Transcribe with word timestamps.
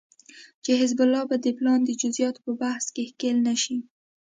چې 0.63 0.71
حزب 0.79 0.99
الله 1.05 1.23
به 1.29 1.35
د 1.41 1.47
پلان 1.57 1.79
د 1.85 1.89
جزياتو 2.01 2.39
په 2.45 2.51
بحث 2.61 2.85
کې 2.95 3.03
ښکېل 3.09 3.37
نشي 3.47 3.77